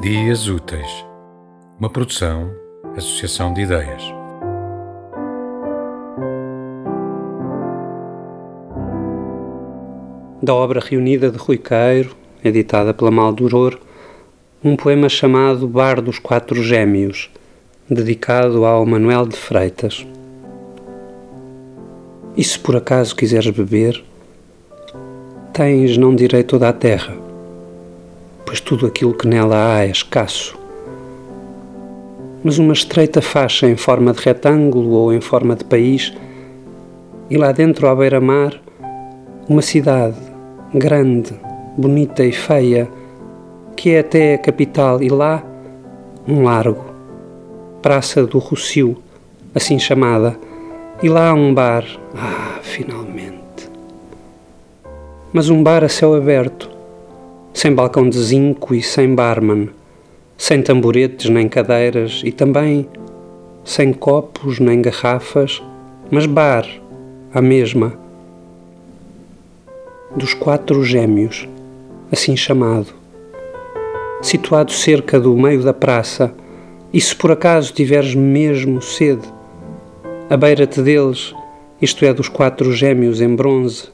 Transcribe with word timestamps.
Dias 0.00 0.48
Úteis, 0.48 1.04
uma 1.78 1.90
produção, 1.90 2.50
associação 2.96 3.52
de 3.52 3.60
ideias. 3.60 4.02
Da 10.42 10.54
obra 10.54 10.80
reunida 10.80 11.30
de 11.30 11.36
Rui 11.36 11.58
Queiro, 11.58 12.16
editada 12.42 12.94
pela 12.94 13.10
Maldoror, 13.10 13.78
um 14.64 14.74
poema 14.74 15.06
chamado 15.10 15.68
Bar 15.68 16.00
dos 16.00 16.18
Quatro 16.18 16.62
Gêmeos, 16.62 17.30
dedicado 17.86 18.64
ao 18.64 18.86
Manuel 18.86 19.26
de 19.26 19.36
Freitas. 19.36 20.06
E 22.34 22.42
se 22.42 22.58
por 22.58 22.74
acaso 22.74 23.14
quiseres 23.14 23.50
beber, 23.50 24.02
tens 25.52 25.98
não 25.98 26.14
direito 26.14 26.48
toda 26.48 26.70
a 26.70 26.72
terra 26.72 27.28
pois 28.44 28.60
tudo 28.60 28.86
aquilo 28.86 29.14
que 29.14 29.26
nela 29.26 29.74
há 29.74 29.84
é 29.84 29.90
escasso. 29.90 30.58
Mas 32.42 32.58
uma 32.58 32.72
estreita 32.72 33.20
faixa 33.20 33.66
em 33.66 33.76
forma 33.76 34.12
de 34.12 34.20
retângulo 34.20 34.90
ou 34.90 35.12
em 35.12 35.20
forma 35.20 35.54
de 35.54 35.64
país, 35.64 36.12
e 37.28 37.36
lá 37.36 37.52
dentro, 37.52 37.86
à 37.86 37.94
beira-mar, 37.94 38.60
uma 39.48 39.62
cidade 39.62 40.16
grande, 40.74 41.34
bonita 41.76 42.24
e 42.24 42.32
feia, 42.32 42.88
que 43.76 43.90
é 43.90 44.00
até 44.00 44.34
a 44.34 44.38
capital, 44.38 45.02
e 45.02 45.08
lá 45.08 45.42
um 46.26 46.42
largo, 46.42 46.84
Praça 47.82 48.26
do 48.26 48.38
Rocio, 48.38 48.96
assim 49.54 49.78
chamada, 49.78 50.38
e 51.02 51.08
lá 51.08 51.32
um 51.32 51.54
bar. 51.54 51.84
Ah, 52.14 52.58
finalmente! 52.62 53.70
Mas 55.32 55.48
um 55.48 55.62
bar 55.62 55.82
a 55.84 55.88
céu 55.88 56.14
aberto, 56.14 56.70
sem 57.52 57.74
balcão 57.74 58.08
de 58.08 58.18
zinco 58.18 58.74
e 58.74 58.82
sem 58.82 59.14
barman, 59.14 59.68
sem 60.36 60.62
tamboretes 60.62 61.28
nem 61.28 61.48
cadeiras 61.48 62.22
e 62.24 62.32
também 62.32 62.88
sem 63.64 63.92
copos 63.92 64.58
nem 64.58 64.80
garrafas, 64.80 65.62
mas 66.10 66.26
bar, 66.26 66.66
a 67.32 67.42
mesma, 67.42 67.92
dos 70.16 70.34
quatro 70.34 70.82
gêmeos, 70.82 71.48
assim 72.10 72.36
chamado, 72.36 72.88
situado 74.22 74.72
cerca 74.72 75.20
do 75.20 75.36
meio 75.36 75.62
da 75.62 75.72
praça, 75.72 76.32
e 76.92 77.00
se 77.00 77.14
por 77.14 77.30
acaso 77.30 77.72
tiveres 77.72 78.14
mesmo 78.14 78.80
sede, 78.80 79.28
a 80.28 80.36
beira-te 80.36 80.80
deles, 80.82 81.34
isto 81.80 82.04
é, 82.04 82.12
dos 82.12 82.28
quatro 82.28 82.72
gêmeos 82.72 83.20
em 83.20 83.34
bronze, 83.34 83.88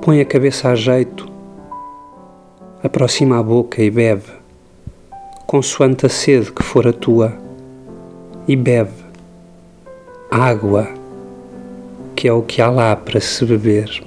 põe 0.00 0.20
a 0.20 0.24
cabeça 0.24 0.70
a 0.70 0.74
jeito 0.74 1.31
aproxima 2.82 3.38
a 3.38 3.42
boca 3.42 3.82
e 3.82 3.90
bebe, 3.90 4.24
consoante 5.46 6.06
a 6.06 6.08
sede 6.08 6.50
que 6.50 6.62
for 6.62 6.86
a 6.86 6.92
tua, 6.92 7.32
e 8.48 8.56
bebe 8.56 8.90
água, 10.30 10.88
que 12.16 12.26
é 12.26 12.32
o 12.32 12.42
que 12.42 12.60
há 12.60 12.70
lá 12.70 12.96
para 12.96 13.20
se 13.20 13.44
beber. 13.44 14.02